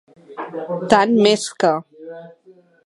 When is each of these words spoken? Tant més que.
Tant 0.93 1.15
més 1.27 1.47
que. 1.65 1.73